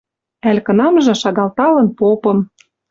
[0.49, 2.37] Ӓль кынамжы шагалталын «попым»